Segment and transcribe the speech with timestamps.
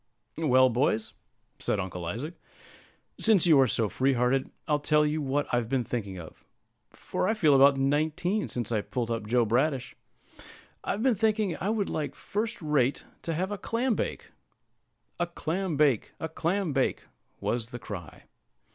[0.35, 1.13] "Well, boys,"
[1.59, 2.33] said Uncle Isaac,
[3.19, 6.43] "since you are so free hearted, I'll tell you what I've been thinking of,
[6.89, 9.95] for I feel about nineteen, since I pulled up Joe Bradish.
[10.83, 14.31] I've been thinking I should like first rate to have a clam bake."
[15.19, 16.13] "A clam bake!
[16.19, 17.03] a clam bake!"
[17.39, 18.23] was the cry.